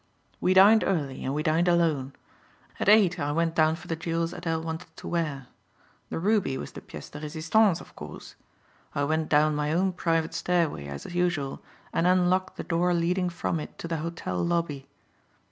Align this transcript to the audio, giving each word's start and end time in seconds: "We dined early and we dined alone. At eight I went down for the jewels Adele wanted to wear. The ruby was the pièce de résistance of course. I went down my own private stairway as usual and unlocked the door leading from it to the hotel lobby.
"We 0.39 0.55
dined 0.55 0.83
early 0.83 1.23
and 1.23 1.35
we 1.35 1.43
dined 1.43 1.67
alone. 1.67 2.13
At 2.79 2.89
eight 2.89 3.19
I 3.19 3.31
went 3.31 3.53
down 3.53 3.75
for 3.75 3.87
the 3.87 3.95
jewels 3.95 4.33
Adele 4.33 4.63
wanted 4.63 4.89
to 4.97 5.07
wear. 5.07 5.45
The 6.09 6.17
ruby 6.17 6.57
was 6.57 6.71
the 6.71 6.81
pièce 6.81 7.11
de 7.11 7.19
résistance 7.21 7.79
of 7.79 7.95
course. 7.95 8.33
I 8.95 9.03
went 9.03 9.29
down 9.29 9.53
my 9.53 9.71
own 9.71 9.93
private 9.93 10.33
stairway 10.33 10.87
as 10.87 11.05
usual 11.13 11.61
and 11.93 12.07
unlocked 12.07 12.57
the 12.57 12.63
door 12.63 12.95
leading 12.95 13.29
from 13.29 13.59
it 13.59 13.77
to 13.77 13.87
the 13.87 13.97
hotel 13.97 14.43
lobby. 14.43 14.87